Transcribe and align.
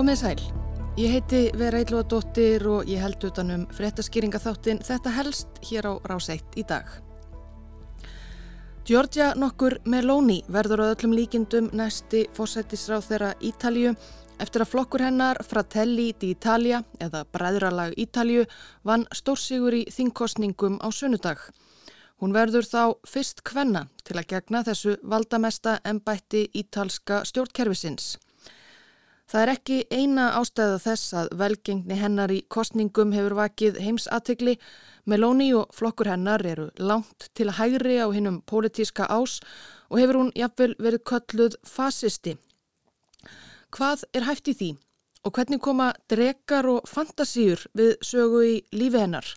Komið 0.00 0.16
sæl. 0.16 0.38
Ég 0.96 1.10
heiti 1.12 1.38
Vera 1.60 1.82
Eilóðadóttir 1.82 2.62
og 2.72 2.88
ég 2.88 3.02
held 3.04 3.20
utanum 3.28 3.66
fréttaskýringaþáttin 3.76 4.78
þetta 4.80 5.10
helst 5.12 5.58
hér 5.68 5.90
á 5.92 6.00
Rás 6.08 6.30
1 6.32 6.56
í 6.56 6.62
dag. 6.64 6.86
Giorgia 8.88 9.34
nokkur 9.36 9.76
Meloni 9.84 10.38
verður 10.48 10.86
á 10.88 10.92
öllum 10.94 11.12
líkindum 11.18 11.68
næsti 11.76 12.22
fósættisráð 12.32 13.10
þeirra 13.10 13.34
Ítalju 13.44 13.92
eftir 14.40 14.64
að 14.64 14.70
flokkur 14.72 15.04
hennar 15.04 15.42
Fratelli 15.44 16.14
d'Italia 16.16 16.80
eða 16.96 17.26
Bræðralag 17.28 17.92
Ítalju 18.00 18.46
vann 18.80 19.04
stórsigur 19.12 19.76
í 19.82 19.84
þingkostningum 19.92 20.80
á 20.80 20.88
sunnudag. 20.88 21.44
Hún 22.24 22.32
verður 22.32 22.64
þá 22.64 22.96
fyrst 23.04 23.44
kvenna 23.44 23.84
til 24.00 24.16
að 24.16 24.32
gegna 24.32 24.64
þessu 24.64 24.96
valdamesta 25.04 25.76
ennbætti 25.84 26.46
ítalska 26.56 27.20
stjórnkerfisins. 27.28 28.14
Það 29.30 29.42
er 29.44 29.50
ekki 29.52 29.76
eina 29.94 30.22
ástæða 30.40 30.78
þess 30.82 31.10
að 31.14 31.28
velgengni 31.38 31.96
hennar 32.00 32.32
í 32.34 32.40
kostningum 32.50 33.12
hefur 33.14 33.36
vakið 33.38 33.76
heimsatikli. 33.78 34.56
Meloni 35.06 35.52
og 35.54 35.70
flokkur 35.74 36.10
hennar 36.10 36.42
eru 36.42 36.66
langt 36.82 37.28
til 37.38 37.52
hægri 37.54 38.00
á 38.02 38.10
hinnum 38.10 38.40
pólitíska 38.42 39.06
ás 39.06 39.38
og 39.86 40.00
hefur 40.02 40.18
hún 40.18 40.32
jafnvel 40.34 40.74
verið 40.82 41.04
kölluð 41.06 41.54
fasisti. 41.62 42.34
Hvað 43.70 44.02
er 44.18 44.26
hæft 44.26 44.50
í 44.50 44.56
því 44.58 44.70
og 45.22 45.36
hvernig 45.36 45.62
koma 45.62 45.92
drekar 46.10 46.66
og 46.66 46.90
fantasíur 46.90 47.62
við 47.78 47.94
sögu 48.02 48.42
í 48.42 48.56
lífi 48.74 48.98
hennar? 48.98 49.30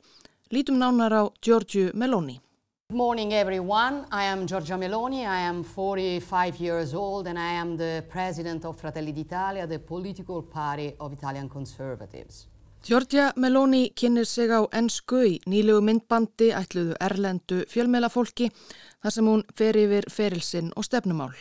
Lítum 0.50 0.82
nánar 0.82 1.14
á 1.14 1.24
Giorgio 1.38 1.94
Meloni. 1.94 2.40
Good 2.90 2.98
morning, 2.98 3.34
everyone. 3.34 4.06
I 4.12 4.26
am 4.26 4.46
Giorgia 4.46 4.78
Meloni. 4.78 5.26
I 5.26 5.40
am 5.40 5.64
45 5.64 6.60
years 6.60 6.94
old 6.94 7.28
and 7.28 7.40
I 7.40 7.54
am 7.54 7.78
the 7.78 8.04
president 8.10 8.66
of 8.66 8.78
Fratelli 8.78 9.12
d'Italia, 9.12 9.66
the 9.66 9.80
political 9.80 10.44
party 10.44 10.94
of 11.00 11.14
Italian 11.14 11.50
conservatives. 11.50 12.48
Giorgia 12.84 13.32
Meloni 13.36 13.90
kynir 13.96 14.26
sig 14.26 14.52
á 14.52 14.68
ennsku 14.72 15.24
í 15.24 15.40
nýlegu 15.48 15.82
myndbandi 15.82 16.52
ætluðu 16.52 16.94
erlendu 17.00 17.64
fjölmeilafólki 17.72 18.52
þar 18.52 19.16
sem 19.16 19.26
hún 19.32 19.44
fer 19.56 19.80
yfir 19.80 20.10
ferilsinn 20.12 20.74
og 20.76 20.84
stefnumál. 20.84 21.34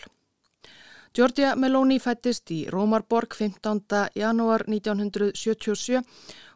Giorgia 1.13 1.57
Meloni 1.57 1.99
fættist 1.99 2.55
í 2.55 2.69
Rómarborg 2.71 3.35
15. 3.35 4.09
janúar 4.15 4.63
1977. 4.71 6.01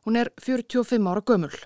Hún 0.07 0.17
er 0.17 0.31
45 0.41 1.11
ára 1.11 1.27
gömul. 1.27 1.59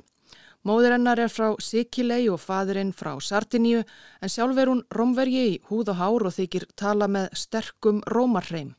Móður 0.61 0.93
hennar 0.93 1.17
er 1.23 1.31
frá 1.33 1.55
Sikilei 1.57 2.27
og 2.29 2.43
fadurinn 2.43 2.91
frá 2.93 3.15
Sardiníu 3.25 3.81
en 4.21 4.29
sjálf 4.29 4.59
er 4.61 4.69
hún 4.69 4.83
romvergi 4.93 5.45
í 5.55 5.57
húð 5.71 5.95
og 5.95 5.97
hár 5.97 6.27
og 6.29 6.37
þykir 6.37 6.67
tala 6.77 7.09
með 7.09 7.31
sterkum 7.43 8.03
rómarreim. 8.13 8.75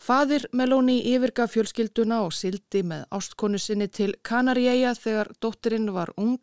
Fadir 0.00 0.48
Meloni 0.56 0.96
yfirga 1.12 1.46
fjölskylduna 1.46 2.22
og 2.24 2.34
sildi 2.34 2.82
með 2.82 3.04
ástkonu 3.14 3.60
sinni 3.60 3.86
til 3.86 4.16
Kanaríeia 4.26 4.96
þegar 4.98 5.30
dóttirinn 5.38 5.92
var 5.94 6.10
ung. 6.16 6.40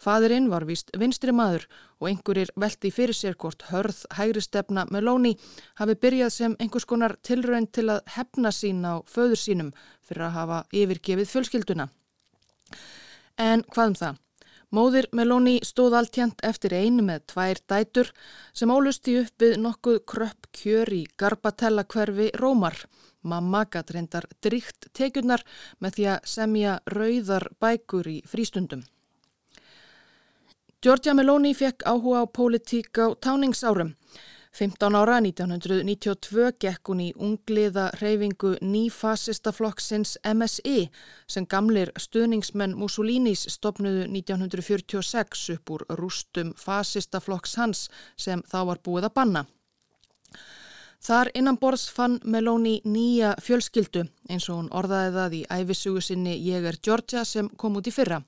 Fadurinn 0.00 0.48
var 0.48 0.64
vist 0.64 0.88
vinstri 0.96 1.34
maður 1.36 1.68
og 2.00 2.08
einhverjir 2.08 2.54
veldi 2.56 2.88
fyrir 2.94 3.18
sér 3.18 3.36
hvort 3.36 3.68
hörð 3.68 4.00
hægri 4.16 4.40
stefna 4.40 4.86
Meloni 4.94 5.36
hafi 5.76 6.00
byrjað 6.00 6.36
sem 6.38 6.56
einhvers 6.56 6.88
konar 6.88 7.18
tilrönd 7.20 7.74
til 7.76 7.90
að 7.92 8.04
hefna 8.16 8.48
sín 8.48 8.80
á 8.88 9.04
föður 9.04 9.40
sínum 9.44 9.72
fyrir 10.00 10.30
að 10.30 10.36
hafa 10.40 10.66
yfirgefið 10.72 11.32
fjölskylduna. 11.36 11.90
En 13.38 13.64
hvað 13.66 13.88
um 13.90 13.96
það? 13.98 14.20
Móðir 14.74 15.06
Meloni 15.14 15.58
stóð 15.62 15.94
alltjent 15.98 16.40
eftir 16.42 16.72
einu 16.74 17.02
með 17.06 17.26
tvær 17.30 17.60
dætur 17.70 18.08
sem 18.54 18.70
álusti 18.70 19.14
upp 19.20 19.42
við 19.42 19.58
nokkuð 19.62 20.00
kröpp 20.10 20.48
kjör 20.54 20.90
í 20.94 21.04
Garbatella 21.18 21.84
hverfi 21.84 22.30
Rómar. 22.40 22.74
Mamma 23.22 23.64
gatt 23.70 23.92
reyndar 23.94 24.26
dríkt 24.42 24.88
tekjurnar 24.92 25.44
með 25.78 25.94
því 25.96 26.08
að 26.14 26.26
semja 26.32 26.74
rauðar 26.90 27.48
bækur 27.62 28.10
í 28.10 28.16
frístundum. 28.26 28.82
Giorgia 30.82 31.14
Meloni 31.14 31.54
fekk 31.54 31.86
áhuga 31.86 32.22
á 32.22 32.24
pólitík 32.26 32.98
á 32.98 33.14
táningsárum. 33.14 33.94
15 34.54 34.94
ára 34.94 35.16
1992 35.18 36.52
gekk 36.62 36.90
hún 36.90 37.00
í 37.02 37.08
ungliða 37.18 37.88
reyfingu 37.98 38.52
nýfasista 38.62 39.50
flokksins 39.50 40.12
MSI 40.30 40.84
sem 41.26 41.46
gamlir 41.50 41.90
stuðningsmenn 41.98 42.76
Mussolinis 42.78 43.42
stopnuðu 43.50 44.04
1946 44.06 45.48
upp 45.56 45.72
úr 45.74 45.82
rústum 45.98 46.52
fasista 46.54 47.18
flokks 47.20 47.56
hans 47.58 47.88
sem 48.14 48.44
þá 48.46 48.60
var 48.68 48.82
búið 48.86 49.08
að 49.08 49.14
banna. 49.18 49.42
Þar 51.02 51.32
innan 51.34 51.58
borðs 51.58 51.88
fann 51.90 52.20
Meloni 52.22 52.76
nýja 52.86 53.34
fjölskyldu 53.42 54.04
eins 54.30 54.46
og 54.48 54.60
hún 54.60 54.70
orðaði 54.70 55.16
það 55.16 55.34
í 55.34 55.42
æfisugu 55.50 56.04
sinni 56.12 56.36
Ég 56.46 56.62
er 56.70 56.78
Georgia 56.78 57.24
sem 57.26 57.50
kom 57.58 57.74
út 57.82 57.90
í 57.90 57.92
fyrra 57.92 58.22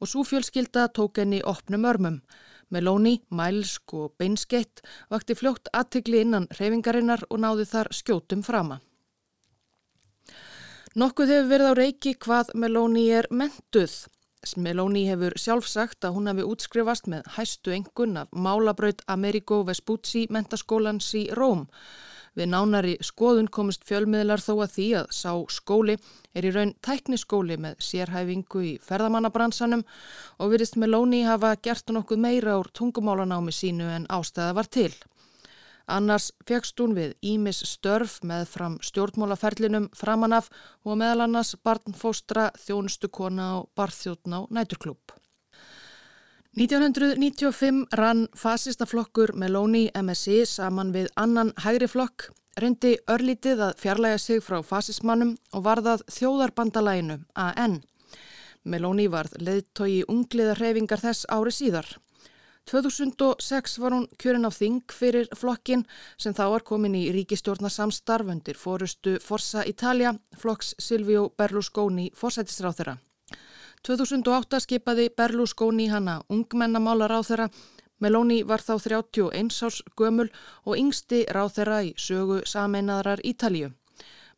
og 0.00 0.08
svo 0.08 0.24
fjölskylda 0.26 0.88
tók 0.96 1.20
henni 1.20 1.44
opnum 1.46 1.84
örmum. 1.86 2.16
Meloni, 2.72 3.18
mælsk 3.30 3.94
og 3.94 4.14
beinskeitt 4.18 4.80
vakti 5.12 5.36
fljótt 5.36 5.68
aðtikli 5.76 6.22
innan 6.24 6.48
reyfingarinnar 6.58 7.26
og 7.28 7.42
náði 7.44 7.68
þar 7.68 7.92
skjótum 7.92 8.42
frama. 8.46 8.80
Nokkuð 10.96 11.30
hefur 11.32 11.48
verið 11.48 11.70
á 11.72 11.74
reiki 11.78 12.14
hvað 12.20 12.50
Meloni 12.58 13.06
er 13.16 13.28
mentuð. 13.32 13.94
Meloni 14.56 15.06
hefur 15.06 15.36
sjálf 15.38 15.68
sagt 15.70 16.04
að 16.04 16.16
hún 16.16 16.28
hafi 16.28 16.44
útskrifast 16.44 17.06
með 17.08 17.28
hæstu 17.36 17.72
engun 17.76 18.18
af 18.24 18.32
málabraut 18.34 19.04
Amerigo 19.06 19.62
Vespucci 19.64 20.26
mentaskólans 20.28 21.12
í 21.16 21.28
Róm. 21.38 21.68
Við 22.32 22.48
nánari 22.48 22.94
skoðun 23.04 23.50
komist 23.52 23.82
fjölmiðlar 23.84 24.40
þó 24.40 24.52
að 24.64 24.74
því 24.76 24.86
að 25.02 25.10
sá 25.12 25.32
skóli 25.52 25.98
er 26.32 26.46
í 26.48 26.52
raun 26.54 26.72
tækniskóli 26.80 27.58
með 27.60 27.82
sérhæfingu 27.84 28.62
í 28.64 28.72
ferðamannabransanum 28.80 29.84
og 30.40 30.52
virðist 30.54 30.78
Meloni 30.80 31.26
hafa 31.28 31.52
gert 31.60 31.92
nokkuð 31.92 32.22
meira 32.24 32.56
úr 32.62 32.72
tungumálanámi 32.72 33.52
sínu 33.52 33.90
en 33.98 34.08
ástæða 34.08 34.56
var 34.56 34.70
til. 34.72 34.92
Annars 35.92 36.30
fegst 36.48 36.78
hún 36.80 36.94
við 36.96 37.16
Ímis 37.20 37.60
störf 37.68 38.20
með 38.24 38.46
fram 38.48 38.78
stjórnmálaferlinum 38.80 39.90
framanaf 39.98 40.48
og 40.86 40.96
meðal 41.02 41.26
annars 41.26 41.56
barnfóstra, 41.60 42.48
þjónustukona 42.64 43.56
og 43.58 43.68
barþjóðn 43.76 44.38
á 44.38 44.40
næturklúp. 44.48 45.21
1995 46.52 47.86
rann 47.92 48.26
fasistaflokkur 48.36 49.30
Meloni 49.40 49.86
MSI 49.96 50.42
saman 50.44 50.90
við 50.92 51.06
annan 51.16 51.48
hægri 51.64 51.86
flokk, 51.88 52.26
reyndi 52.60 52.90
örlítið 53.08 53.62
að 53.64 53.78
fjarlæga 53.80 54.18
sig 54.20 54.42
frá 54.44 54.58
fasismannum 54.60 55.30
og 55.56 55.62
varðað 55.64 56.02
þjóðarbandalæginu 56.12 57.16
AN. 57.40 57.78
Meloni 58.68 59.06
varð 59.08 59.38
leðtogi 59.40 60.02
ungliða 60.12 60.58
hreyfingar 60.58 61.00
þess 61.00 61.24
ári 61.32 61.54
síðar. 61.56 61.88
2006 62.68 63.78
var 63.80 63.96
hún 63.96 64.04
kjörin 64.20 64.44
á 64.44 64.52
þing 64.52 64.92
fyrir 64.92 65.32
flokkin 65.32 65.86
sem 66.20 66.36
þá 66.36 66.42
var 66.52 66.66
komin 66.68 66.98
í 67.00 67.06
ríkistjórnarsamstarf 67.16 68.28
undir 68.28 68.60
fórustu 68.60 69.16
Forza 69.24 69.64
Italia, 69.64 70.12
flokks 70.36 70.74
Silvio 70.76 71.30
Berlusconi 71.32 72.10
fórsættisráð 72.12 72.76
þeirra. 72.82 72.96
2008 73.82 74.60
skipaði 74.62 75.08
Berlusconi 75.10 75.88
hana 75.90 76.20
ungmennamálar 76.30 77.10
á 77.18 77.20
þeirra. 77.26 77.48
Meloni 77.98 78.42
var 78.46 78.62
þá 78.62 78.76
31 78.78 79.56
árs 79.66 79.80
gömul 79.98 80.28
og 80.66 80.76
yngsti 80.78 81.24
ráð 81.34 81.56
þeirra 81.56 81.78
í 81.88 81.94
sögu 81.98 82.42
sameinaðrar 82.46 83.22
Ítalju. 83.26 83.72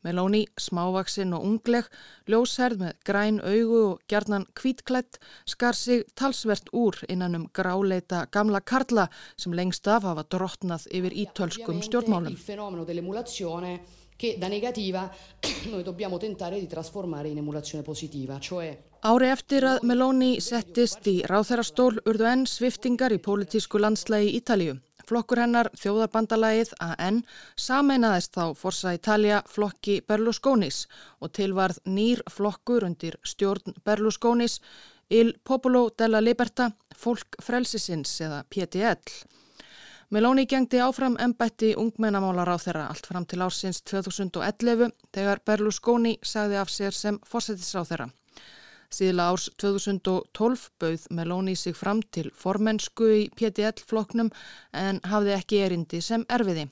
Meloni, 0.04 0.42
smávaksinn 0.60 1.32
og 1.36 1.44
ungleg, 1.48 1.86
ljósherð 2.28 2.82
með 2.82 2.96
græn 3.08 3.40
augu 3.40 3.78
og 3.82 4.00
gjarnan 4.08 4.44
kvítklætt, 4.56 5.16
skar 5.48 5.76
sig 5.76 6.04
talsvert 6.16 6.68
úr 6.72 6.98
innan 7.08 7.36
um 7.38 7.46
gráleita 7.52 8.26
gamla 8.32 8.60
karla 8.60 9.08
sem 9.36 9.52
lengst 9.56 9.88
af 9.88 10.04
hafa 10.08 10.24
drottnað 10.28 10.88
yfir 10.92 11.16
ítölskum 11.24 11.80
stjórnmálum 11.84 12.36
che 14.16 14.36
da 14.38 14.48
negativa 14.48 15.10
noi 15.70 15.82
dobbiamo 15.82 16.18
tentare 16.18 16.58
di 16.58 16.66
trasformare 16.66 17.28
in 17.28 17.38
emulazione 17.38 17.82
positiva, 17.82 18.38
cioè 18.38 18.78
Ári 19.04 19.26
eftir 19.28 19.66
að 19.68 19.82
Meloni 19.84 20.38
settist 20.40 21.04
í 21.10 21.18
ráþærastól 21.28 21.98
urðu 22.08 22.24
enn 22.24 22.46
sviftingar 22.48 23.12
í 23.12 23.18
pólitísku 23.20 23.76
landslægi 23.76 24.30
Ítalíu. 24.38 24.78
Flokkur 25.04 25.42
hennar, 25.42 25.68
þjóðarbandalagið 25.76 26.70
AN, 26.80 27.18
sameinaðist 27.60 28.32
þá 28.32 28.56
Forza 28.56 28.94
Italia 28.96 29.42
flokki 29.44 29.98
Berlusconis 30.08 30.86
og 31.20 31.34
tilvarð 31.36 31.82
nýr 31.84 32.24
flokkur 32.32 32.88
undir 32.88 33.18
stjórn 33.20 33.76
Berlusconis 33.84 34.60
Il 35.12 35.34
Popolo 35.44 35.90
della 35.92 36.24
Liberta, 36.24 36.70
Fólk 36.96 37.36
Frelsisins 37.44 38.16
eða 38.24 38.40
PTL. 38.48 39.04
Meloni 40.14 40.44
gengdi 40.46 40.78
áfram 40.78 41.16
ennbætti 41.18 41.72
ungmennamálar 41.74 42.46
á 42.46 42.54
þeirra 42.62 42.82
allt 42.86 43.08
fram 43.10 43.24
til 43.26 43.40
ársins 43.42 43.80
2011 43.82 44.92
þegar 45.10 45.40
Berlusconi 45.42 46.12
sagði 46.22 46.60
af 46.60 46.70
sér 46.70 46.94
sem 46.94 47.18
fórsetisráð 47.26 47.88
þeirra. 47.88 48.06
Síðla 48.94 49.26
árs 49.32 49.48
2012 49.58 50.68
bauð 50.78 51.08
Meloni 51.18 51.56
sig 51.58 51.74
fram 51.74 52.04
til 52.14 52.30
formensku 52.30 53.10
í 53.10 53.26
PDL-floknum 53.34 54.30
en 54.84 55.02
hafði 55.02 55.34
ekki 55.34 55.62
erindi 55.66 55.98
sem 55.98 56.22
erfiði. 56.30 56.68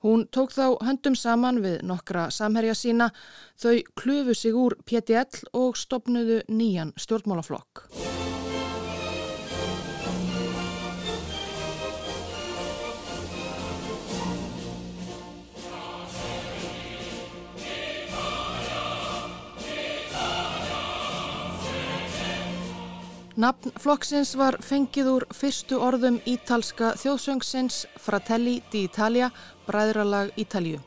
Hún 0.00 0.24
tók 0.32 0.56
þá 0.56 0.80
höndum 0.88 1.20
saman 1.20 1.60
við 1.60 1.82
nokkra 1.84 2.30
samherja 2.32 2.72
sína, 2.80 3.12
þau 3.60 3.76
klufu 3.92 4.40
sig 4.40 4.56
úr 4.56 4.80
PTL 4.88 5.52
og 5.52 5.76
stopnuðu 5.76 6.40
nýjan 6.48 6.96
stjórnmálaflokk. 6.96 7.90
Nafn 23.34 23.72
flokksins 23.82 24.36
var 24.38 24.54
fengið 24.62 25.08
úr 25.10 25.24
fyrstu 25.34 25.80
orðum 25.82 26.20
ítalska 26.30 26.92
þjóðsöngsins 27.00 27.80
Fratelli 27.98 28.60
d'Italia, 28.70 29.32
bræðralag 29.66 30.30
Ítalju. 30.38 30.78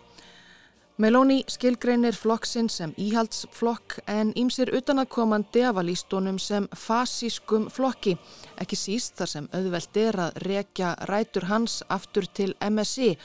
Meloni 0.95 1.41
skilgreinir 1.51 2.15
flokksinn 2.15 2.71
sem 2.71 2.93
íhaldsflokk 2.95 3.97
en 4.07 4.31
ímsir 4.39 4.71
utanakomandi 4.79 5.65
af 5.67 5.81
að 5.81 5.89
lístónum 5.89 6.39
sem 6.39 6.71
fasískum 6.71 7.67
flokki, 7.67 8.15
ekki 8.55 8.79
síst 8.79 9.19
þar 9.19 9.33
sem 9.33 9.51
auðvelt 9.51 10.03
er 10.07 10.23
að 10.29 10.41
rekja 10.47 10.95
rætur 11.11 11.51
hans 11.51 11.81
aftur 11.91 12.31
til 12.31 12.55
MSI 12.63 13.17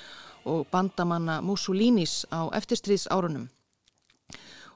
og 0.51 0.67
bandamanna 0.75 1.39
Mussolinis 1.47 2.25
á 2.35 2.51
eftirstríðsárunum. 2.59 3.47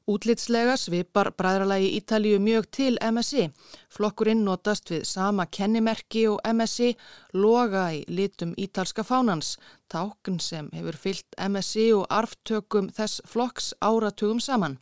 Útlitslega 0.07 0.77
svipar 0.79 1.33
bræðralagi 1.35 1.89
Ítalíu 1.99 2.39
mjög 2.39 2.69
til 2.71 2.99
MSI. 3.03 3.49
Flokkurinn 3.91 4.45
notast 4.47 4.93
við 4.93 5.01
sama 5.03 5.49
kennimerki 5.51 6.29
og 6.31 6.39
MSI 6.47 6.93
loga 7.35 7.89
í 7.91 8.05
litum 8.07 8.53
ítalska 8.55 9.03
fánans, 9.03 9.57
tákn 9.91 10.37
sem 10.39 10.69
hefur 10.71 10.95
fyllt 10.95 11.35
MSI 11.43 11.89
og 11.97 12.05
arftökum 12.07 12.87
þess 12.95 13.25
flokks 13.27 13.73
áratugum 13.83 14.39
saman. 14.39 14.77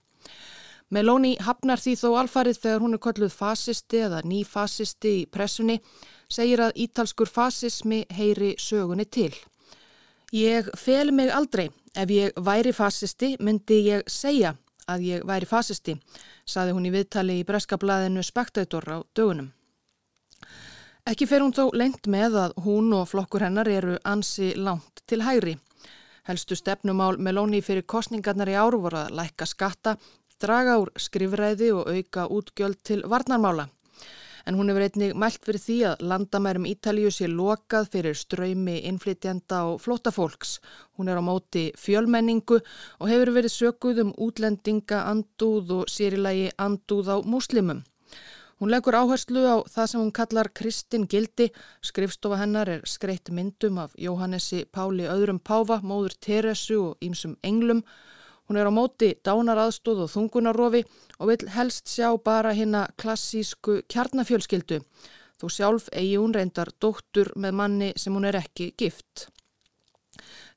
Meloni 0.93 1.38
hafnar 1.41 1.81
því 1.81 1.94
þó 2.03 2.11
alfarið 2.20 2.61
þegar 2.61 2.85
hún 2.85 2.99
er 2.99 3.03
kolluð 3.06 3.32
fasisti 3.32 4.03
eða 4.05 4.20
nýfasisti 4.29 5.15
í 5.23 5.25
pressunni, 5.25 5.79
segir 6.29 6.61
að 6.67 6.77
ítalskur 6.85 7.32
fasismi 7.32 8.03
heyri 8.12 8.59
sögunni 8.61 9.09
til. 9.09 9.32
Ég 10.37 10.69
fel 10.77 11.17
mig 11.17 11.32
aldrei. 11.32 11.70
Ef 11.97 12.11
ég 12.11 12.37
væri 12.37 12.75
fasisti 12.75 13.37
myndi 13.41 13.81
ég 13.87 14.05
segja 14.11 14.53
að 14.91 15.05
ég 15.09 15.27
væri 15.27 15.49
fasisti, 15.49 15.97
saði 16.47 16.75
hún 16.77 16.89
í 16.89 16.93
viðtali 16.95 17.39
í 17.41 17.45
breskablaðinu 17.49 18.23
Spectator 18.23 18.89
á 18.89 18.99
dögunum. 19.17 19.53
Ekki 21.05 21.29
fer 21.29 21.45
hún 21.45 21.53
þó 21.53 21.69
lengt 21.77 22.09
með 22.09 22.39
að 22.41 22.57
hún 22.65 22.93
og 22.97 23.09
flokkur 23.11 23.45
hennar 23.45 23.69
eru 23.69 23.99
ansi 24.05 24.55
langt 24.57 25.05
til 25.07 25.21
hægri. 25.25 25.59
Helstu 26.25 26.57
stefnumál 26.57 27.19
Meloni 27.21 27.61
fyrir 27.61 27.85
kostningarnar 27.85 28.49
í 28.49 28.57
áru 28.57 28.81
voru 28.87 29.03
að 29.03 29.17
lækka 29.19 29.47
skatta, 29.47 29.99
draga 30.41 30.79
úr 30.81 30.93
skrifræði 30.97 31.73
og 31.77 31.91
auka 31.93 32.29
útgjöld 32.33 32.81
til 32.83 33.03
varnarmála 33.05 33.69
en 34.46 34.58
hún 34.58 34.70
hefur 34.70 34.85
einnig 34.87 35.14
mælt 35.19 35.41
fyrir 35.46 35.62
því 35.62 35.79
að 35.91 36.05
landamærum 36.11 36.69
Ítalíu 36.69 37.11
sé 37.14 37.29
lokað 37.31 37.88
fyrir 37.94 38.19
ströymi 38.19 38.76
innflytjanda 38.91 39.62
og 39.70 39.81
flótafólks. 39.85 40.58
Hún 40.99 41.08
er 41.08 41.20
á 41.20 41.25
móti 41.25 41.64
fjölmenningu 41.81 42.61
og 42.61 43.11
hefur 43.11 43.35
verið 43.38 43.56
sökuð 43.56 44.05
um 44.05 44.14
útlendinga 44.26 45.05
andúð 45.11 45.75
og 45.81 45.91
sérilagi 45.93 46.52
andúð 46.58 47.12
á 47.12 47.17
múslimum. 47.25 47.85
Hún 48.61 48.70
leggur 48.70 48.94
áherslu 48.94 49.43
á 49.50 49.56
það 49.67 49.87
sem 49.91 50.00
hún 50.00 50.12
kallar 50.14 50.49
Kristin 50.55 51.08
Gildi, 51.11 51.49
skrifstofa 51.82 52.38
hennar 52.38 52.69
er 52.70 52.85
skreitt 52.87 53.32
myndum 53.35 53.81
af 53.82 53.96
Jóhannesi 53.99 54.62
Páli 54.70 55.08
öðrum 55.11 55.41
Páfa, 55.43 55.81
móður 55.82 56.14
Teresu 56.20 56.79
og 56.91 57.02
ímsum 57.02 57.35
englum 57.43 57.82
Hún 58.49 58.58
er 58.61 58.69
á 58.69 58.73
móti 58.75 59.14
dánaraðstóð 59.25 60.05
og 60.05 60.11
þungunarofi 60.12 60.82
og 61.19 61.31
vil 61.31 61.49
helst 61.55 61.88
sjá 61.88 62.11
bara 62.20 62.52
hérna 62.52 62.87
klassísku 63.00 63.81
kjarnafjölskyldu. 63.88 64.82
Þú 65.41 65.50
sjálf 65.50 65.88
eigi 65.93 66.19
hún 66.20 66.35
reyndar 66.37 66.70
dóttur 66.81 67.32
með 67.37 67.56
manni 67.61 67.93
sem 67.96 68.14
hún 68.14 68.29
er 68.29 68.38
ekki 68.38 68.73
gift. 68.79 69.29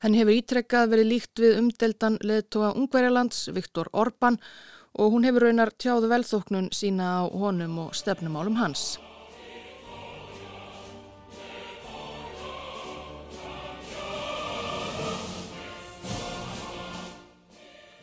Henni 0.03 0.19
hefur 0.21 0.35
ítrekkað 0.37 0.91
verið 0.93 1.11
líkt 1.13 1.41
við 1.41 1.57
umdeldan 1.61 2.19
leðtóa 2.21 2.75
Ungverjalands, 2.77 3.47
Viktor 3.55 3.89
Orban 3.93 4.37
og 4.97 5.13
hún 5.15 5.25
hefur 5.25 5.47
raunar 5.47 5.73
tjáðu 5.73 6.11
velþóknun 6.11 6.71
sína 6.75 7.11
á 7.21 7.29
honum 7.31 7.87
og 7.87 7.95
stefnumálum 7.97 8.59
hans. 8.61 8.97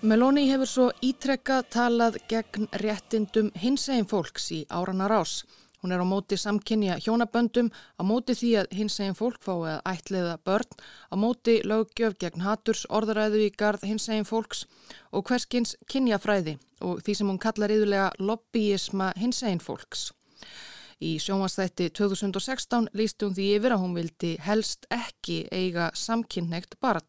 Meloni 0.04 0.42
hefur 0.50 0.68
svo 0.68 0.86
ítrekkað 1.00 1.68
talað 1.72 2.16
gegn 2.28 2.66
réttindum 2.82 3.46
hins 3.56 3.86
eginn 3.88 4.08
fólks 4.10 4.50
í 4.52 4.58
árana 4.68 5.06
rás. 5.08 5.46
Hún 5.80 5.94
er 5.96 6.02
á 6.04 6.04
móti 6.04 6.36
samkynja 6.36 6.98
hjónaböndum, 7.00 7.70
á 7.72 8.02
móti 8.04 8.36
því 8.36 8.50
að 8.60 8.74
hins 8.76 8.98
eginn 9.00 9.16
fólk 9.16 9.40
fái 9.40 9.54
að 9.70 9.80
ætliða 9.94 10.34
börn, 10.44 10.76
á 11.08 11.14
móti 11.16 11.54
löggjöf 11.64 12.18
gegn 12.20 12.44
haturs, 12.44 12.84
orðræðu 12.92 13.46
í 13.46 13.48
gard 13.56 13.88
hins 13.88 14.10
eginn 14.12 14.28
fólks 14.28 14.66
og 15.08 15.24
hverskins 15.24 15.72
kynjafræði 15.88 16.58
og 16.84 17.00
því 17.00 17.16
sem 17.16 17.32
hún 17.32 17.40
kallar 17.40 17.72
yðurlega 17.72 18.12
lobbyisma 18.20 19.14
hins 19.16 19.40
eginn 19.40 19.64
fólks. 19.64 20.10
Í 21.00 21.16
sjómanstætti 21.16 21.88
2016 21.96 22.92
lísti 22.92 23.24
hún 23.24 23.40
því 23.40 23.50
yfir 23.56 23.78
að 23.78 23.86
hún 23.86 23.96
vildi 23.96 24.36
helst 24.44 24.84
ekki 24.92 25.46
eiga 25.48 25.88
samkynnegt 25.96 26.76
barn 26.84 27.08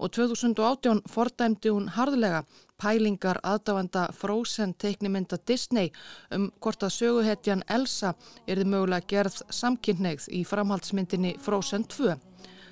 og 0.00 0.12
2018 0.16 1.02
fordæmdi 1.12 1.68
hún 1.68 1.90
harðlega 1.92 2.42
pælingar 2.80 3.40
aðdáanda 3.44 4.06
Frozen 4.16 4.72
teiknimynda 4.80 5.36
Disney 5.48 5.92
um 6.34 6.48
hvort 6.60 6.82
að 6.82 6.96
söguhetjan 6.96 7.64
Elsa 7.68 8.14
erði 8.48 8.64
mögulega 8.72 9.06
gerð 9.12 9.42
samkynneigð 9.52 10.30
í 10.32 10.42
framhaldsmyndinni 10.48 11.36
Frozen 11.44 11.84
2. 11.84 12.16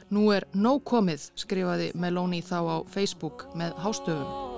Nú 0.08 0.30
er 0.32 0.48
nóg 0.56 0.86
komið, 0.88 1.28
skrifaði 1.36 1.92
Meloni 1.94 2.40
þá 2.40 2.58
á 2.64 2.76
Facebook 2.88 3.50
með 3.54 3.76
hástöfum. 3.84 4.56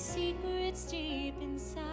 secrets 0.00 0.90
deep 0.90 1.34
inside. 1.42 1.89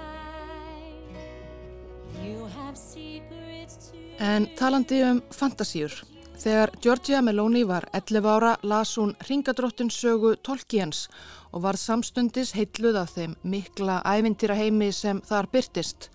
En 4.20 4.48
talandi 4.58 5.02
um 5.06 5.20
fantasíur. 5.32 5.94
Þegar 6.38 6.72
Georgia 6.82 7.22
Meloni 7.22 7.64
var 7.66 7.88
11 7.98 8.30
ára 8.30 8.52
las 8.62 8.98
hún 8.98 9.16
ringadróttun 9.30 9.90
sögu 9.90 10.36
Tolkiens 10.44 11.08
og 11.52 11.64
var 11.64 11.78
samstundis 11.82 12.54
heitluð 12.54 13.00
af 13.02 13.16
þeim 13.16 13.34
mikla 13.44 14.02
ævintýra 14.06 14.58
heimi 14.58 14.92
sem 14.94 15.22
þar 15.26 15.50
byrtist. 15.54 16.10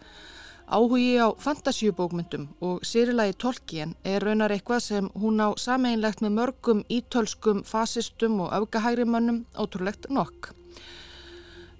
Áhugi 0.72 1.18
á 1.18 1.34
fantasíubókmyndum 1.42 2.46
og 2.60 2.86
sérilagi 2.86 3.34
Tolkien 3.34 3.96
er 4.04 4.22
raunar 4.22 4.54
eitthvað 4.54 4.80
sem 4.86 5.10
hún 5.18 5.42
á 5.42 5.50
sameinlegt 5.58 6.22
með 6.22 6.36
mörgum 6.38 6.84
ítölskum 6.88 7.64
fasistum 7.66 8.40
og 8.40 8.52
aukahægrimönnum 8.54 9.44
ótrúlegt 9.58 10.08
nokk. 10.08 10.54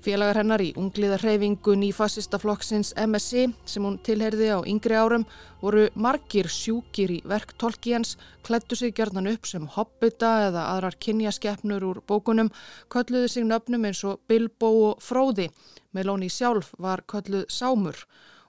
Félagar 0.03 0.41
hennar 0.41 0.63
í 0.65 0.73
ungliðarhefingu 0.75 1.77
nýfasista 1.79 2.41
flokksins 2.43 2.89
MSC 2.99 3.45
sem 3.71 3.85
hún 3.87 4.01
tilherði 4.03 4.49
á 4.51 4.59
yngri 4.67 4.97
árum 4.99 5.25
voru 5.61 5.85
margir 5.95 6.49
sjúkir 6.51 7.13
í 7.15 7.19
verk 7.23 7.53
Tolkiens, 7.55 8.17
klættu 8.43 8.75
sig 8.75 8.97
gerðan 8.99 9.31
upp 9.31 9.47
sem 9.47 9.69
hobbita 9.71 10.33
eða 10.49 10.65
aðrar 10.73 10.97
kynjaskeppnur 10.99 11.87
úr 11.87 12.01
bókunum, 12.03 12.51
kölluðu 12.91 13.29
sig 13.31 13.47
nöfnum 13.47 13.87
eins 13.87 14.01
og 14.03 14.19
Bilbo 14.27 14.71
og 14.89 15.05
Fróði, 15.07 15.53
Melóni 15.95 16.31
sjálf 16.35 16.73
var 16.83 17.05
kölluð 17.07 17.47
Sámur 17.47 18.01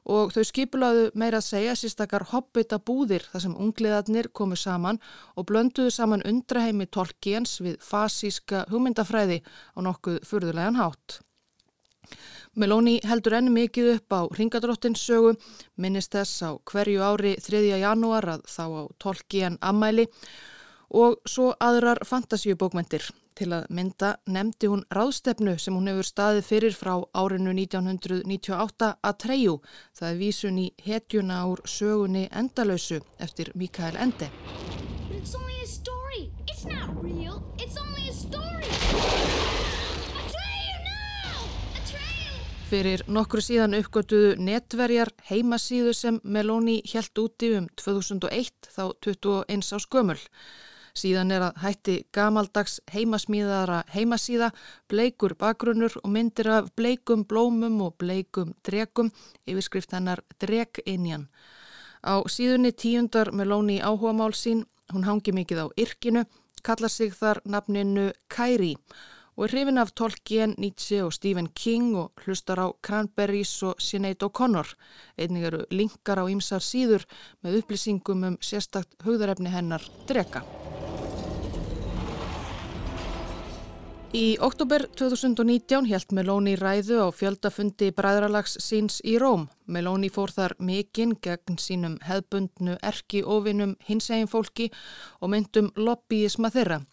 og 0.09 0.33
þau 0.33 0.43
skipulaðu 0.49 1.03
meira 1.13 1.37
að 1.37 1.47
segja 1.51 1.75
sístakar 1.77 2.25
hobbita 2.31 2.79
búðir 2.81 3.27
þar 3.29 3.43
sem 3.45 3.53
ungliðarnir 3.65 4.31
komu 4.33 4.57
saman 4.57 4.97
og 5.37 5.45
blönduðu 5.51 5.93
saman 5.93 6.25
undraheimi 6.25 6.89
Tolkiens 6.89 7.59
við 7.61 7.77
fasíska 7.77 8.65
hugmyndafræði 8.73 9.43
á 9.77 9.79
nokkuð 9.85 10.19
furðulegan 10.25 10.81
hátt. 10.81 11.21
Meloni 12.55 12.99
heldur 13.07 13.37
enn 13.39 13.51
mikið 13.53 13.89
upp 13.95 14.13
á 14.13 14.21
ringadróttins 14.37 15.01
sögu, 15.01 15.33
minnist 15.77 16.13
þess 16.13 16.43
á 16.45 16.49
hverju 16.69 17.01
ári 17.01 17.35
3. 17.41 17.63
janúar 17.81 18.29
að 18.35 18.45
þá 18.45 18.65
á 18.69 18.83
tolki 19.01 19.41
en 19.47 19.57
ammæli 19.61 20.07
og 20.93 21.17
svo 21.25 21.51
aðrar 21.59 22.03
fantasíubókmentir. 22.05 23.09
Til 23.33 23.49
að 23.49 23.71
mynda 23.73 24.11
nefndi 24.29 24.69
hún 24.69 24.83
ráðstefnu 24.93 25.55
sem 25.57 25.73
hún 25.73 25.89
hefur 25.89 26.05
staðið 26.05 26.45
fyrir 26.45 26.75
frá 26.77 26.93
árinu 27.17 27.55
1998 27.57 28.91
að 29.01 29.17
treyju. 29.25 29.55
Það 29.97 30.09
er 30.11 30.19
vísun 30.21 30.59
í 30.61 30.67
hetjuna 30.85 31.39
úr 31.49 31.63
sögunni 31.65 32.27
Endalösu 32.29 33.01
eftir 33.17 33.49
Mikael 33.55 33.97
Ende. 33.97 34.29
It's 35.09 35.33
only 35.33 35.57
a 35.63 35.67
story. 35.67 36.29
It's 36.45 36.65
not 36.65 36.93
real. 37.01 37.41
It's 37.57 37.77
only 37.77 38.09
a 38.09 38.13
story. 38.13 38.72
Fyrir 42.73 43.03
nokkru 43.05 43.37
síðan 43.37 43.75
uppgötuðu 43.77 44.31
netverjar 44.41 45.11
heimasíðu 45.27 45.91
sem 45.93 46.15
Meloni 46.25 46.79
helt 46.89 47.19
úti 47.21 47.51
um 47.53 47.67
2001 47.77 48.69
þá 48.73 48.81
21 49.05 49.69
á 49.69 49.77
skömmul. 49.83 50.17
Síðan 50.97 51.35
er 51.35 51.45
að 51.51 51.61
hætti 51.61 51.95
gamaldags 52.17 52.79
heimasmíðara 52.95 53.83
heimasíða, 53.93 54.49
bleikur 54.89 55.37
bakgrunnur 55.37 55.99
og 56.01 56.09
myndir 56.17 56.49
af 56.49 56.73
bleikum 56.73 57.27
blómum 57.29 57.77
og 57.85 57.93
bleikum 58.01 58.55
drekum, 58.65 59.13
yfirskrift 59.45 59.93
hennar 59.93 60.25
drekinjan. 60.41 61.29
Á 62.01 62.25
síðunni 62.25 62.73
tíundar 62.73 63.35
Meloni 63.37 63.83
áhuga 63.85 64.17
mál 64.17 64.33
sín, 64.33 64.65
hún 64.89 65.05
hangi 65.05 65.29
mikið 65.29 65.61
á 65.61 65.67
yrkinu, 65.77 66.25
kalla 66.65 66.89
sig 66.89 67.13
þar 67.13 67.45
nafninu 67.45 68.15
Kairi 68.33 68.79
og 68.81 69.12
er 69.41 69.49
hrifin 69.49 69.81
af 69.81 69.91
Tolkien, 69.97 70.53
Nietzsche 70.57 71.01
og 71.03 71.13
Stephen 71.13 71.49
King 71.55 71.95
og 71.97 72.11
hlustar 72.25 72.59
á 72.61 72.67
Cranberries 72.85 73.63
og 73.63 73.81
Sinead 73.81 74.21
O'Connor. 74.23 74.75
Einnig 75.17 75.47
eru 75.49 75.63
linkar 75.71 76.21
á 76.21 76.29
ýmsar 76.29 76.61
síður 76.61 77.07
með 77.41 77.63
upplýsingum 77.63 78.27
um 78.29 78.37
sérstakt 78.41 78.93
hugðarefni 79.03 79.49
hennar 79.49 79.81
drega. 80.07 80.45
Í 84.13 84.37
oktober 84.45 84.83
2019 84.93 85.87
helt 85.89 86.11
Meloni 86.13 86.53
ræðu 86.53 86.99
á 87.01 87.09
fjöldafundi 87.09 87.89
bræðralags 87.97 88.59
síns 88.61 88.99
í 89.01 89.15
Róm. 89.17 89.47
Meloni 89.65 90.11
fór 90.13 90.29
þar 90.29 90.53
mikinn 90.61 91.15
gegn 91.17 91.57
sínum 91.57 91.95
hefbundnu 92.05 92.77
erki 92.85 93.23
ofinum 93.25 93.73
hinsegin 93.89 94.29
fólki 94.29 94.69
og 95.17 95.33
myndum 95.33 95.73
lobbyisma 95.73 96.53
þeirra. 96.53 96.83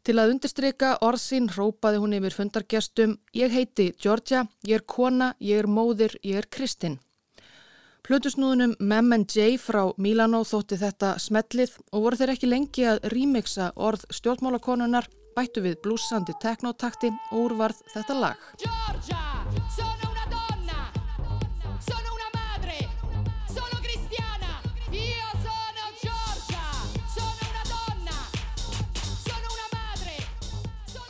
Til 0.00 0.16
að 0.16 0.32
undirstryka 0.34 0.94
orðsinn 1.04 1.50
rópaði 1.52 2.00
hún 2.00 2.16
yfir 2.16 2.36
fundargestum 2.36 3.18
Ég 3.36 3.52
heiti 3.52 3.90
Georgia, 4.00 4.46
ég 4.64 4.80
er 4.80 4.86
kona, 4.88 5.34
ég 5.40 5.60
er 5.60 5.68
móðir, 5.68 6.16
ég 6.24 6.40
er 6.40 6.48
kristinn. 6.48 6.98
Plutusnúðunum 8.06 8.74
Mem 8.80 9.12
and 9.12 9.30
Jay 9.30 9.58
frá 9.60 9.92
Milano 10.00 10.40
þótti 10.48 10.80
þetta 10.80 11.12
smellið 11.20 11.76
og 11.92 12.06
voru 12.06 12.18
þeir 12.18 12.34
ekki 12.34 12.48
lengi 12.50 12.86
að 12.88 13.04
remixa 13.12 13.70
orð 13.76 14.08
stjórnmálakonunar, 14.16 15.06
bættu 15.36 15.62
við 15.62 15.78
blúsandi 15.84 16.34
teknotakti 16.42 17.12
og 17.30 17.42
úrvarð 17.44 17.84
þetta 17.94 18.20
lag. 18.24 18.46
Georgia, 18.64 20.09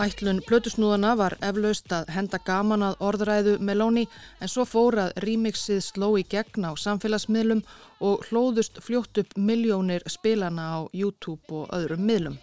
Ætlun 0.01 0.39
plötusnúðana 0.49 1.11
var 1.19 1.35
eflaust 1.45 1.93
að 1.93 2.09
henda 2.15 2.39
gaman 2.41 2.81
að 2.87 3.03
orðræðu 3.05 3.53
Meloni 3.61 4.07
en 4.41 4.49
svo 4.49 4.65
fór 4.65 4.97
að 5.03 5.11
remixið 5.27 5.83
sló 5.85 6.07
í 6.17 6.23
gegn 6.25 6.65
á 6.65 6.73
samfélagsmiðlum 6.73 7.61
og 8.09 8.25
hlóðust 8.31 8.81
fljótt 8.81 9.21
upp 9.21 9.37
miljónir 9.37 10.07
spilana 10.09 10.65
á 10.73 10.79
YouTube 10.97 11.45
og 11.53 11.69
öðrum 11.77 12.07
miðlum. 12.09 12.39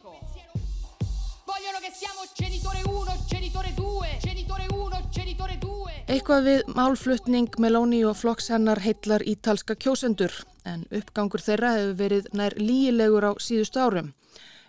Eitthvað 6.08 6.46
við 6.46 6.62
málflutning 6.78 7.58
Meloni 7.58 8.04
og 8.06 8.20
flokks 8.22 8.52
hennar 8.54 8.84
heitlar 8.86 9.26
ítalska 9.26 9.74
kjósendur 9.76 10.44
en 10.64 10.86
uppgangur 10.94 11.42
þeirra 11.42 11.74
hefur 11.80 11.98
verið 12.06 12.30
nær 12.38 12.54
líilegur 12.62 13.28
á 13.28 13.32
síðustu 13.42 13.82
árum. 13.82 14.14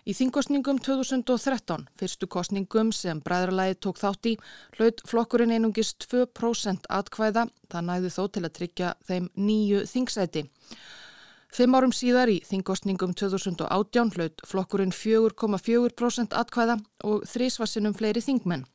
Í 0.09 0.13
þingkostningum 0.17 0.79
2013, 0.81 1.83
fyrstu 1.99 2.27
kostningum 2.33 2.87
sem 2.95 3.19
bræðralæði 3.21 3.75
tók 3.85 3.99
þátt 4.01 4.29
í, 4.31 4.31
hlaut 4.79 5.03
flokkurinn 5.05 5.53
einungis 5.53 5.91
2% 6.01 6.87
atkvæða, 6.89 7.43
það 7.69 7.85
næði 7.85 8.09
þó 8.15 8.23
til 8.33 8.43
að 8.47 8.55
tryggja 8.57 8.93
þeim 9.05 9.27
nýju 9.37 9.83
þingsæti. 9.91 10.43
Fimm 11.53 11.77
árum 11.77 11.93
síðar 11.93 12.31
í 12.33 12.39
þingkostningum 12.47 13.13
2018 13.21 14.15
hlaut 14.15 14.41
flokkurinn 14.49 14.95
4,4% 14.95 16.33
atkvæða 16.41 16.79
og 17.05 17.29
þrísvarsinum 17.29 17.93
fleiri 17.99 18.25
þingmenn. 18.25 18.65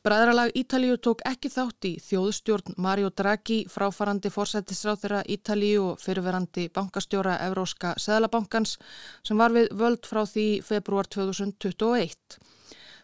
Bræðralag 0.00 0.54
Ítalíu 0.56 0.94
tók 0.96 1.20
ekki 1.28 1.50
þátt 1.52 1.84
í 1.84 1.90
þjóðstjórn 2.00 2.78
Mario 2.80 3.10
Draghi 3.12 3.58
fráfarandi 3.68 4.30
fórsættisráþyra 4.32 5.18
Ítalíu 5.28 5.90
og 5.90 6.00
fyrirverandi 6.00 6.70
bankastjóra 6.72 7.34
Evróska 7.44 7.90
Seðlabankans 8.00 8.78
sem 9.20 9.36
var 9.36 9.52
við 9.52 9.68
völd 9.76 10.08
frá 10.08 10.22
því 10.24 10.46
februar 10.64 11.10
2021. 11.12 12.40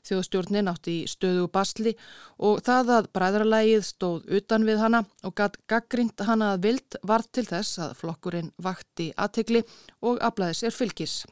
Þjóðstjórnin 0.09 0.73
átti 0.73 0.97
í 1.03 1.05
stöðu 1.12 1.45
basli 1.53 1.93
og 2.41 2.65
það 2.65 2.97
að 2.97 3.12
bræðralagið 3.19 3.87
stóð 3.93 4.33
utan 4.41 4.65
við 4.65 4.81
hana 4.87 5.05
og 5.21 5.37
gatt 5.37 5.61
gaggrind 5.69 6.25
hana 6.25 6.55
að 6.55 6.69
vild 6.71 7.00
var 7.05 7.29
til 7.29 7.45
þess 7.45 7.76
að 7.91 7.97
flokkurinn 8.00 8.53
vakti 8.57 9.12
aðtegli 9.21 9.67
og 10.00 10.25
aflaði 10.25 10.62
sér 10.62 10.81
fylgis. 10.81 11.26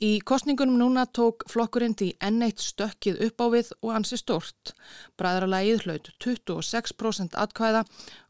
Í 0.00 0.14
kostningunum 0.24 0.78
núna 0.80 1.02
tók 1.12 1.42
flokkurinn 1.52 1.92
því 1.92 2.06
enneitt 2.24 2.62
stökkið 2.64 3.18
upp 3.26 3.42
á 3.44 3.46
við 3.52 3.66
og 3.84 3.90
ansi 3.98 4.16
stort. 4.16 4.72
Bræðralægið 5.20 5.82
hlaut 5.84 6.08
26% 6.24 7.36
atkvæða 7.42 7.82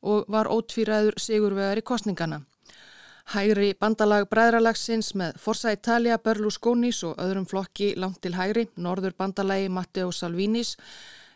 og 0.03 0.27
var 0.35 0.51
ótvíraður 0.51 1.21
sigurvegar 1.23 1.79
í 1.79 1.87
kostningana. 1.87 2.41
Hægri 3.31 3.71
bandalag 3.79 4.27
bræðralagsins 4.33 5.13
með 5.15 5.39
Forza 5.39 5.71
Italia, 5.71 6.19
Berlusconis 6.19 7.05
og 7.07 7.23
öðrum 7.23 7.47
flokki 7.47 7.93
langt 7.95 8.19
til 8.27 8.35
hægri, 8.35 8.67
norður 8.75 9.15
bandalagi 9.15 9.71
Matteo 9.71 10.11
Salvinis, 10.11 10.75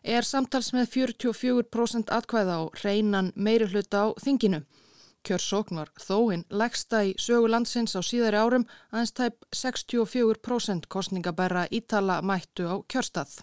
er 0.03 0.27
samtals 0.27 0.73
með 0.75 0.91
44% 0.97 2.11
atkvæða 2.11 2.59
og 2.65 2.83
reynan 2.83 3.31
meiri 3.37 3.71
hluta 3.71 4.09
á 4.11 4.19
þinginu. 4.19 4.65
Kjörsókn 5.25 5.81
var 5.81 5.91
þóinn 6.01 6.45
legsta 6.53 7.01
í 7.09 7.15
sögu 7.17 7.49
landsins 7.49 7.97
á 7.97 8.01
síðari 8.05 8.37
árum 8.37 8.67
aðeins 8.93 9.15
tæp 9.17 9.47
64% 9.57 10.89
kostningabæra 10.93 11.65
ítala 11.73 12.21
mættu 12.21 12.69
á 12.69 12.77
kjörstað. 12.85 13.39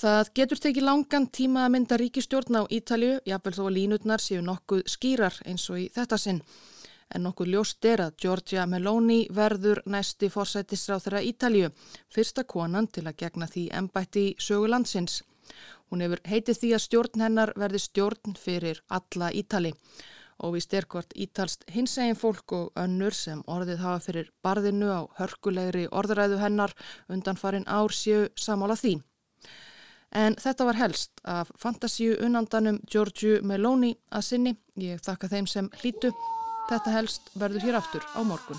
Það 0.00 0.28
getur 0.38 0.60
tekið 0.64 0.86
langan 0.86 1.26
tíma 1.28 1.64
að 1.66 1.72
mynda 1.74 1.96
ríkistjórn 2.00 2.56
á 2.56 2.62
Ítalju, 2.72 3.18
jáfnvel 3.28 3.56
þó 3.56 3.64
að 3.66 3.74
línutnar 3.76 4.22
séu 4.24 4.40
nokkuð 4.46 4.86
skýrar 4.88 5.34
eins 5.44 5.66
og 5.68 5.82
í 5.82 5.88
þetta 5.92 6.18
sinn. 6.22 6.38
En 7.10 7.26
nokkuð 7.26 7.50
ljóst 7.52 7.84
er 7.90 8.00
að 8.06 8.14
Giorgia 8.22 8.64
Meloni 8.70 9.26
verður 9.34 9.82
næsti 9.84 10.30
fórsættisráð 10.32 11.04
þeirra 11.04 11.24
Ítalju, 11.32 11.72
fyrsta 12.14 12.46
konan 12.46 12.88
til 12.88 13.04
að 13.10 13.18
gegna 13.24 13.50
því 13.50 13.66
ennbætti 13.80 14.24
sögu 14.38 14.70
landsins. 14.70 15.20
Hún 15.90 16.04
hefur 16.04 16.22
heitið 16.24 16.60
því 16.60 16.72
að 16.76 16.84
stjórn 16.86 17.26
hennar 17.26 17.52
verði 17.58 17.82
stjórn 17.82 18.38
fyrir 18.38 18.82
alla 18.88 19.30
Ítali 19.34 19.74
og 20.40 20.54
við 20.54 20.64
sterkvart 20.64 21.12
ítalst 21.20 21.66
hinsegin 21.72 22.16
fólk 22.16 22.54
og 22.56 22.80
önnur 22.80 23.16
sem 23.16 23.42
orðið 23.50 23.82
hafa 23.84 24.00
fyrir 24.06 24.30
barðinu 24.44 24.88
á 24.88 25.00
hörkulegri 25.18 25.86
orðræðu 25.92 26.40
hennar 26.40 26.74
undan 27.12 27.36
farin 27.36 27.68
ár 27.68 27.92
séu 27.92 28.28
samála 28.40 28.78
því. 28.80 28.96
En 30.10 30.34
þetta 30.40 30.66
var 30.66 30.78
helst 30.80 31.22
af 31.22 31.52
fantasíu 31.60 32.16
unandanum 32.24 32.80
Giorgio 32.90 33.38
Meloni 33.46 33.94
að 34.10 34.26
sinni. 34.32 34.56
Ég 34.80 35.02
þakka 35.04 35.30
þeim 35.30 35.46
sem 35.46 35.70
hlítu. 35.82 36.10
Þetta 36.70 36.98
helst 36.98 37.30
verður 37.38 37.68
hér 37.68 37.82
aftur 37.82 38.06
á 38.14 38.20
morgun. 38.26 38.58